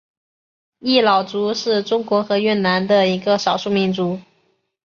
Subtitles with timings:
[0.79, 4.19] 仡佬族是中国和越南的一个少数民族。